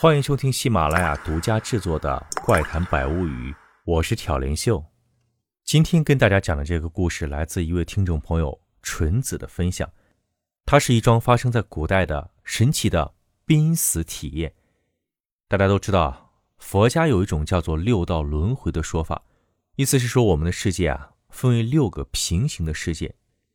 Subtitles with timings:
[0.00, 3.52] 欢迎收听喜马拉雅独家制作的《怪谈百物语》，
[3.84, 4.82] 我是挑帘秀。
[5.62, 9.86] 今天跟大家讲的这个故事来自一位听众朋友纯子的分享，
[10.64, 13.12] 它是一桩发生在古代的神奇的
[13.44, 14.54] 濒死体验。
[15.46, 19.22] 大家都知道啊，佛家有一种叫做六道轮回的说法，
[19.76, 23.14] 意思是说我们的世界啊分为六个平行的世界，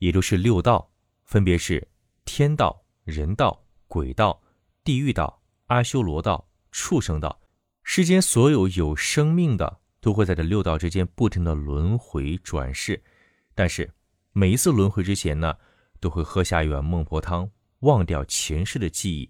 [0.00, 0.90] 也就是六道，
[1.24, 1.88] 分别是
[2.26, 4.42] 天道、人道、鬼道、
[4.84, 5.40] 地狱道。
[5.66, 7.40] 阿修罗道、畜生道，
[7.82, 13.02] 世间所有有生命的都会在这六道之间不停的轮回转世，
[13.52, 13.92] 但是
[14.32, 15.56] 每一次轮回之前呢，
[15.98, 19.28] 都会喝下一碗孟婆汤，忘掉前世的记忆。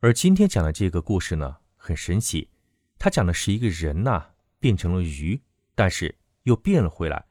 [0.00, 2.48] 而今天讲的这个故事呢，很神奇，
[2.98, 5.40] 它讲的是一个人呐变成了鱼，
[5.76, 7.24] 但是又变了回来。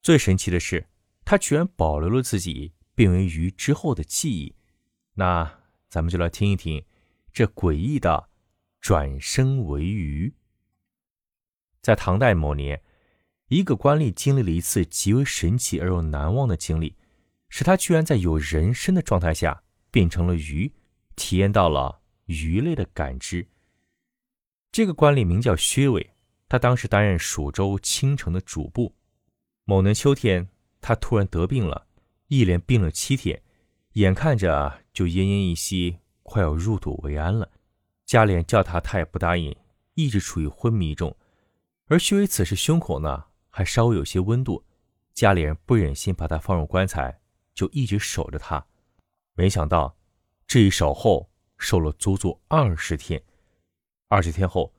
[0.00, 0.84] 最神奇的是，
[1.24, 4.52] 他居然保留了自己变为鱼之后的记忆。
[5.14, 6.84] 那咱们就来听一听。
[7.32, 8.28] 这诡异的
[8.80, 10.34] 转生为鱼，
[11.80, 12.82] 在唐代某年，
[13.48, 16.94] 一个官吏经历了一次极为神奇而又难忘的经历，
[17.48, 20.70] 使他居然在有人身的状态下变成了鱼，
[21.16, 23.48] 体验到了鱼类的感知。
[24.70, 26.14] 这个官吏名叫薛伟，
[26.48, 28.94] 他当时担任蜀州青城的主簿。
[29.64, 30.48] 某年秋天，
[30.80, 31.86] 他突然得病了，
[32.28, 33.42] 一连病了七天，
[33.92, 35.98] 眼看着就奄奄一息。
[36.22, 37.50] 快要入土为安了，
[38.04, 39.54] 家里人叫他，他也不答应，
[39.94, 41.14] 一直处于昏迷中。
[41.86, 44.64] 而薛伟此时胸口呢，还稍微有些温度，
[45.12, 47.20] 家里人不忍心把他放入棺材，
[47.54, 48.64] 就一直守着他。
[49.34, 49.94] 没想到
[50.46, 51.28] 这一守候，
[51.58, 53.22] 守了足足二十天。
[54.08, 54.72] 二十天后，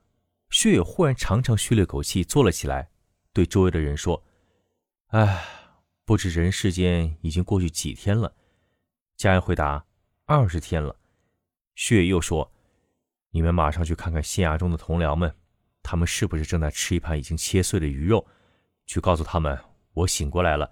[0.49, 2.89] 薛伟忽然长长吁了口气，坐了起来，
[3.31, 4.23] 对周围的人说
[5.09, 5.43] ：“哎，
[6.05, 8.33] 不知人世间已经过去几天了？”
[9.17, 9.85] 家人回答
[10.25, 10.95] ：“二十天了。”
[11.75, 12.51] 薛又说
[13.31, 15.35] ：“你们马上去看看县衙中的同僚们，
[15.81, 18.27] 他们是不是正在吃一盘已经切碎的鱼肉？
[18.85, 19.57] 去告诉他们，
[19.93, 20.71] 我醒过来了，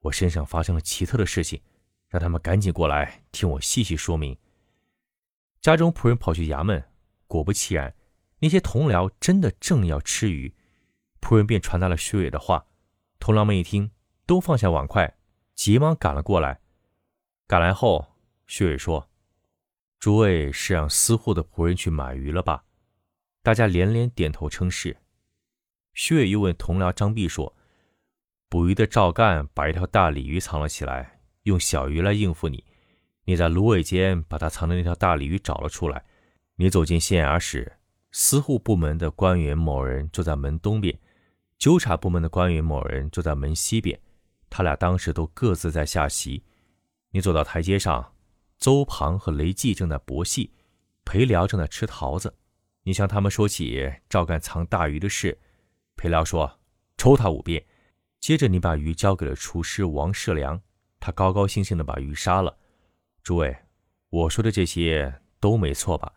[0.00, 1.62] 我身上发生了奇特的事情，
[2.08, 4.36] 让他们赶紧过来听我细细说明。”
[5.62, 6.84] 家中仆人跑去衙门，
[7.26, 7.94] 果不其然，
[8.40, 10.54] 那些同僚真的正要吃鱼，
[11.20, 12.66] 仆人便传达了薛伟的话。
[13.18, 13.90] 同僚们一听，
[14.26, 15.16] 都放下碗筷，
[15.54, 16.60] 急忙赶了过来。
[17.46, 19.08] 赶来后，薛伟说。
[19.98, 22.64] 诸位是让司户的仆人去买鱼了吧？
[23.42, 24.96] 大家连连点头称是。
[25.94, 27.54] 薛伟又问同僚张弼说
[28.48, 32.64] ：“捕鱼的赵干把一条大鲤鱼藏了起来，用小鱼来应付你。
[33.24, 36.04] 你在芦苇间把他藏的那条大鲤鱼找了出来。
[36.56, 37.78] 你走进县衙时，
[38.12, 40.98] 私户部门的官员某人坐在门东边，
[41.58, 43.98] 纠察部门的官员某人坐在门西边。
[44.50, 46.42] 他俩当时都各自在下棋。
[47.10, 48.10] 你走到台阶上。”
[48.64, 50.50] 邹庞和雷季正在博戏，
[51.04, 52.34] 裴辽正在吃桃子。
[52.84, 55.38] 你向他们说起赵干藏大鱼的事，
[55.96, 56.60] 裴辽说
[56.96, 57.62] ：“抽他五遍。”
[58.20, 60.58] 接着你把鱼交给了厨师王世良，
[60.98, 62.56] 他高高兴兴地把鱼杀了。
[63.22, 63.54] 诸位，
[64.08, 66.10] 我说的这些都没错吧？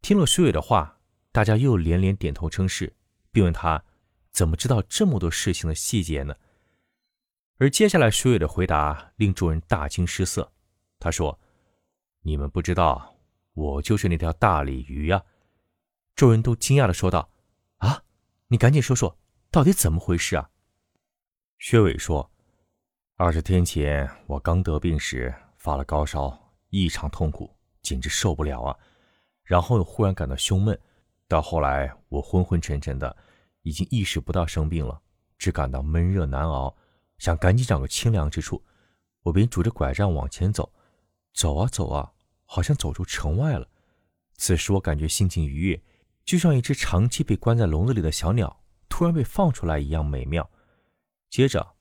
[0.00, 0.98] 听了薛伟的话，
[1.30, 2.90] 大家又连连点头称是，
[3.30, 3.84] 并问他
[4.30, 6.34] 怎么知道这么多事情的细节呢？
[7.58, 10.50] 而接下来薛伟的回答令众人大惊失色。
[11.04, 11.38] 他说
[12.24, 13.14] ：“你们不知道，
[13.52, 15.22] 我就是那条大鲤鱼呀！”
[16.16, 17.28] 众人都惊讶的说道
[17.76, 18.02] ：“啊，
[18.48, 19.14] 你赶紧说说，
[19.50, 20.48] 到底怎么回事啊？”
[21.60, 22.30] 薛伟说
[23.16, 28.74] ：“二十天前我刚得病时发了高烧，异常痛苦，简直受不了啊！
[29.42, 30.80] 然后又忽然感到胸闷，
[31.28, 33.14] 到后来我昏昏沉沉的，
[33.60, 34.98] 已经意识不到生病了，
[35.36, 36.74] 只感到闷热难熬，
[37.18, 38.64] 想赶紧找个清凉之处，
[39.20, 40.72] 我便拄着拐杖往前走。”
[41.34, 42.12] 走啊走啊，
[42.46, 43.68] 好像走出城外了。
[44.36, 45.82] 此时我感觉心情愉悦，
[46.24, 50.48] 就像一只长期被关在笼子里的小鸟突然被放出来一样美妙。
[51.28, 51.74] 接着，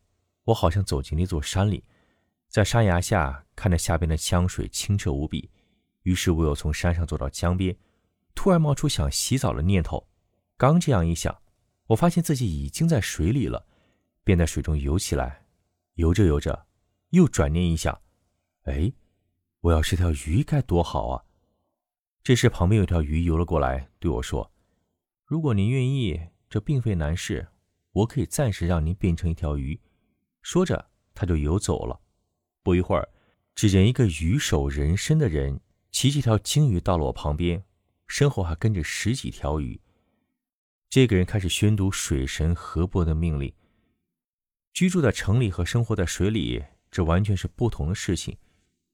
[0.43, 1.83] 我好像走进那座山里，
[2.49, 5.49] 在山崖下看着下边的江水清澈无比。
[6.01, 7.75] 于是我又从山上走到江边，
[8.35, 10.07] 突然冒出想洗澡的念头。
[10.57, 11.41] 刚这样一想，
[11.87, 13.65] 我发现自己已经在水里了，
[14.23, 15.45] 便在水中游起来。
[15.93, 16.65] 游着游着，
[17.09, 18.01] 又转念一想，
[18.63, 18.91] 哎。
[19.63, 21.23] 我要是条鱼该多好啊！
[22.21, 24.51] 这时，旁边有条鱼游了过来，对我说
[25.23, 26.19] ：“如果您愿意，
[26.49, 27.47] 这并非难事，
[27.93, 29.79] 我可以暂时让您变成一条鱼。”
[30.43, 31.97] 说着，他就游走了。
[32.61, 33.07] 不一会儿，
[33.55, 35.61] 只见一个鱼首人身的人
[35.91, 37.63] 骑这条鲸鱼到了我旁边，
[38.09, 39.79] 身后还跟着十几条鱼。
[40.89, 43.53] 这个人开始宣读水神河伯的命令。
[44.73, 46.61] 居住在城里和生活在水里，
[46.91, 48.37] 这完全是不同的事情。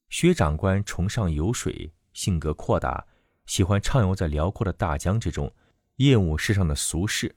[0.10, 3.06] 薛长官崇尚游水，性格阔达，
[3.46, 5.54] 喜欢畅游在辽阔的大江之中，
[5.98, 7.36] 厌恶世上的俗事，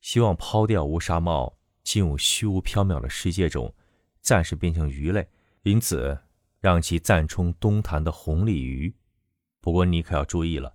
[0.00, 3.74] 希望抛掉乌纱帽，进入虚无缥缈的世界中，
[4.20, 5.28] 暂时变成鱼类。
[5.64, 6.16] 因此，
[6.60, 8.94] 让其暂充东潭的红鲤鱼。
[9.60, 10.74] 不过你可要注意了，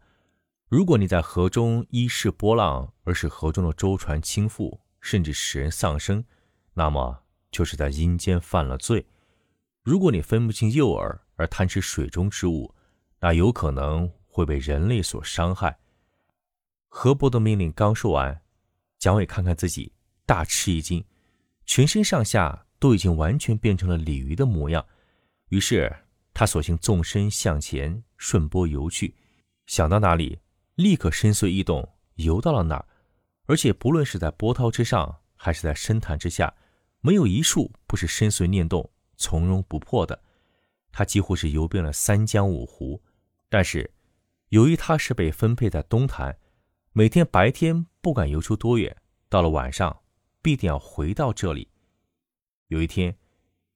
[0.67, 6.25] 如果你在河中一视波浪，而使河中的舟船倾覆，甚至使人丧生，
[6.73, 9.05] 那么就是在阴间犯了罪。
[9.81, 12.75] 如果你分不清诱饵而贪吃水中之物，
[13.21, 15.79] 那有可能会被人类所伤害。
[16.89, 18.41] 河伯的命令刚说完，
[18.99, 19.93] 蒋伟看看自己，
[20.25, 21.01] 大吃一惊，
[21.65, 22.65] 全身上下。
[22.79, 24.85] 都已经完全变成了鲤鱼的模样，
[25.49, 25.91] 于是
[26.31, 29.15] 他索性纵身向前，顺波游去，
[29.65, 30.37] 想到哪里，
[30.75, 32.85] 立刻深邃异动，游到了哪儿。
[33.47, 36.53] 而且不论是在波涛之上，还是在深潭之下，
[37.01, 40.21] 没有一处不是深邃念动、从容不迫的。
[40.97, 43.03] 他几乎是游遍了三江五湖。
[43.49, 43.94] 但是，
[44.49, 46.39] 由于他是被分配在东潭，
[46.91, 48.97] 每天白天不管游出多远，
[49.29, 50.01] 到了晚上
[50.41, 51.69] 必定要回到这里。
[52.69, 53.15] 有一天，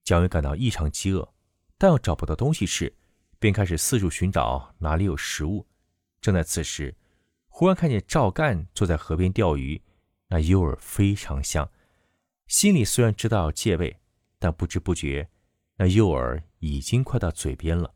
[0.03, 1.31] 蒋伟感到异常饥饿，
[1.77, 2.91] 但又找不到东西吃，
[3.38, 5.68] 便开始四处寻找哪里有食物。
[6.21, 6.95] 正在此时，
[7.50, 9.79] 忽然看见赵干坐在河边钓鱼，
[10.29, 11.69] 那诱饵非常香。
[12.47, 14.00] 心里虽然知道要戒备，
[14.39, 15.29] 但不知不觉，
[15.75, 17.93] 那诱饵已经快到嘴边了。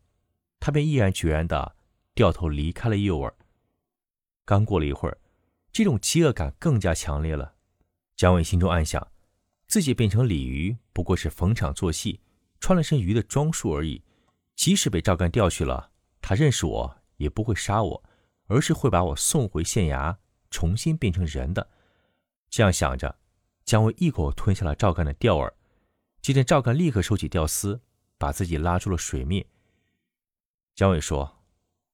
[0.60, 1.76] 他便毅然决然地
[2.14, 3.34] 掉头离开了诱饵。
[4.44, 5.18] 刚过了一会儿，
[5.72, 7.56] 这种饥饿感更加强烈了。
[8.16, 9.08] 姜伟心中暗想。
[9.68, 12.22] 自己变成鲤鱼不过是逢场作戏，
[12.60, 14.04] 穿了身鱼的装束而已。
[14.56, 15.92] 即使被赵干钓去了，
[16.22, 18.04] 他认识我也不会杀我，
[18.46, 20.18] 而是会把我送回县衙，
[20.52, 21.68] 重新变成人的。
[22.48, 23.18] 这样想着，
[23.66, 25.52] 姜维一口吞下了赵干的钓饵。
[26.22, 27.82] 只见赵干立刻收起钓丝，
[28.18, 29.46] 把自己拉出了水面。
[30.76, 31.44] 姜伟说：“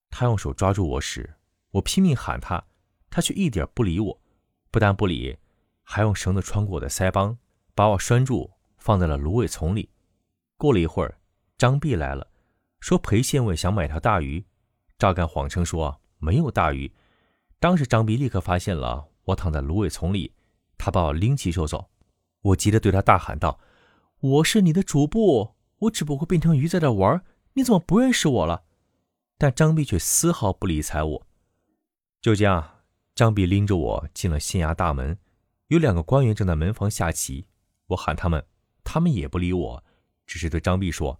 [0.09, 1.35] 他用手抓住我时，
[1.71, 2.63] 我拼命喊他，
[3.09, 4.21] 他却一点不理我，
[4.69, 5.37] 不但不理，
[5.83, 7.37] 还用绳子穿过我的腮帮。”
[7.73, 9.89] 把我拴住，放在了芦苇丛里。
[10.57, 11.17] 过了一会儿，
[11.57, 12.27] 张弼来了，
[12.81, 14.45] 说裴县尉想买条大鱼。
[14.99, 16.93] 赵干谎称说没有大鱼。
[17.59, 20.33] 当时张弼立刻发现了我躺在芦苇丛里，
[20.77, 21.89] 他把我拎起就走。
[22.41, 23.57] 我急得对他大喊道
[24.19, 27.23] ：“我是你的主簿，我只不过变成鱼在这玩，
[27.53, 28.63] 你怎么不认识我了？”
[29.37, 31.27] 但张碧却丝毫不理睬我。
[32.21, 32.81] 就这样，
[33.15, 35.17] 张碧拎着我进了县衙大门，
[35.67, 37.47] 有两个官员正在门房下棋。
[37.87, 38.45] 我喊他们，
[38.83, 39.83] 他们也不理我，
[40.27, 41.19] 只是对张碧说：“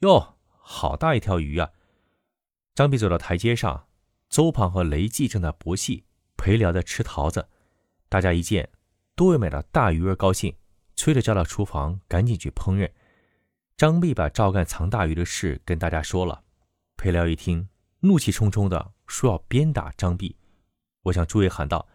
[0.00, 1.70] 哟，好大一条鱼啊！”
[2.74, 3.86] 张碧走到台阶上，
[4.28, 6.04] 邹庞和雷季正在博戏，
[6.36, 7.48] 裴辽在吃桃子。
[8.10, 8.68] 大家一见，
[9.16, 10.54] 都为买到大鱼而高兴，
[10.94, 12.90] 催着叫到厨房，赶紧去烹饪。
[13.76, 16.44] 张弼把赵干藏大鱼的事跟大家说了。
[16.96, 17.68] 裴辽一听，
[18.00, 20.36] 怒气冲冲的说要鞭打张弼。
[21.02, 21.88] 我向诸位喊道：“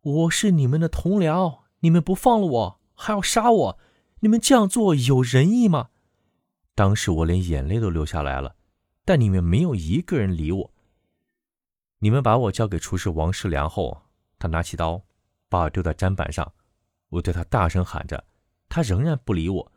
[0.00, 3.78] 我是你们的同僚，你们不放了我！”还要杀我！
[4.20, 5.90] 你们这样做有仁义吗？
[6.74, 8.56] 当时我连眼泪都流下来了，
[9.04, 10.72] 但你们没有一个人理我。
[11.98, 14.02] 你们把我交给厨师王世良后，
[14.38, 15.02] 他拿起刀，
[15.50, 16.50] 把我丢在砧板上。
[17.10, 18.24] 我对他大声喊着，
[18.68, 19.72] 他仍然不理我，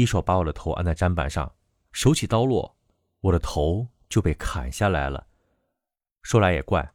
[0.00, 1.52] 一手把我的头按在砧板上，
[1.90, 2.76] 手起刀落，
[3.20, 5.26] 我的头就被砍下来了。
[6.22, 6.92] 说来也怪，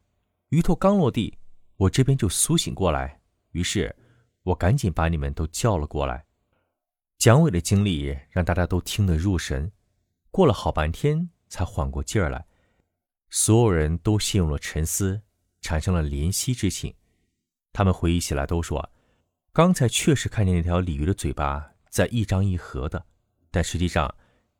[0.49, 1.37] 鱼头刚落地，
[1.75, 3.19] 我这边就苏醒过来，
[3.51, 3.93] 于是。
[4.43, 6.25] 我赶紧把你们都叫了过来。
[7.17, 9.71] 蒋伟的经历让大家都听得入神，
[10.31, 12.45] 过了好半天才缓过劲儿来。
[13.29, 15.21] 所有人都陷入了沉思，
[15.61, 16.93] 产生了怜惜之情。
[17.71, 18.91] 他们回忆起来都说，
[19.53, 23.05] 刚才确实看见那条鲤鱼的嘴巴在一张一合的，
[23.51, 24.15] 但实际上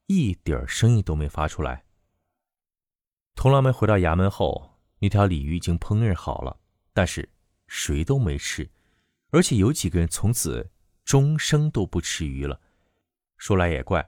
[0.05, 1.83] 一点声音都没发出来。
[3.33, 6.59] 同僚们回到衙门后，那条鲤鱼已经烹饪好了，
[6.93, 7.27] 但是
[7.65, 8.69] 谁都没吃。
[9.31, 10.69] 而且有几个人从此
[11.03, 12.61] 终生都不吃鱼了。
[13.37, 14.07] 说来也怪，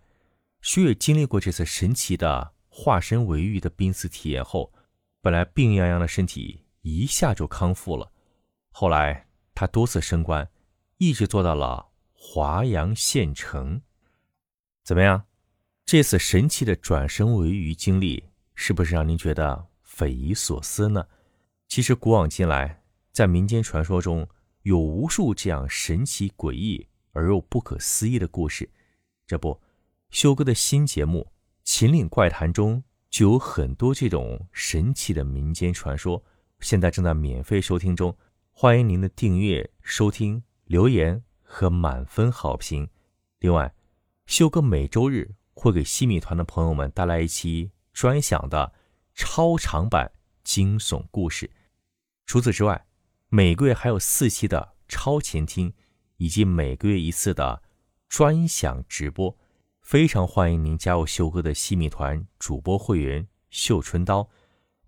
[0.61, 4.71] 徐伟经历过这次神奇的化身为鱼的濒死体验后，
[5.19, 8.11] 本来病殃殃的身体一下就康复了。
[8.69, 10.47] 后来他多次升官，
[10.97, 13.81] 一直做到了华阳县城。
[14.83, 15.25] 怎么样？
[15.85, 18.23] 这次神奇的转生为鱼经历，
[18.55, 21.05] 是不是让您觉得匪夷所思呢？
[21.67, 22.81] 其实古往今来，
[23.11, 24.27] 在民间传说中，
[24.63, 28.67] 有无数这样神奇诡异而又不可思议的故事，
[29.27, 29.61] 这不，
[30.09, 31.27] 修哥的新节目
[31.63, 36.23] 《秦岭怪谈》中就有很多这种神奇的民间传说，
[36.59, 38.17] 现在正在免费收听中，
[38.51, 41.23] 欢迎您的订阅、收听、留言
[41.55, 42.89] 和满分好评。
[43.39, 43.73] 另外，
[44.25, 48.73] 秀哥每周日会给西米团的朋友们带来一期专享的
[49.13, 50.11] 超长版
[50.43, 51.49] 《惊悚故事。
[52.25, 52.85] 除此之外，
[53.29, 55.73] 每个月还有四期的超前听，
[56.17, 57.63] 以及每个月一次的
[58.09, 59.37] 专享直播。
[59.79, 64.29] 非常欢迎您加入秀哥的西米团主播会员“秀春刀”，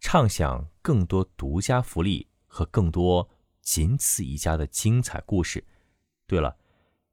[0.02, 3.30] 畅享更多独家福利和更多
[3.62, 5.64] 仅此一家的精彩故事。
[6.28, 6.58] 对了，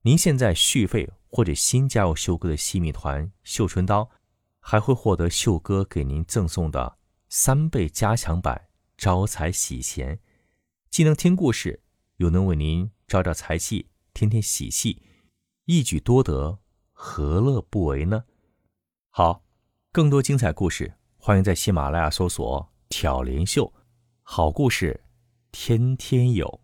[0.02, 4.11] 您现在续费或者新加入秀哥的西米团“绣春刀”，
[4.59, 10.18] 还会获得秀哥给您赠送的三倍加强版招财喜钱，
[10.90, 11.83] 既能听故事，
[12.16, 15.02] 又能为您招招财气，添添喜气，
[15.66, 16.59] 一举多得。
[16.97, 18.25] 何乐不为呢？
[19.11, 19.44] 好，
[19.92, 23.73] 更多精彩故事，欢迎在喜马拉雅搜索“挑帘秀”，
[24.23, 25.04] 好故事
[25.52, 26.63] 天天有。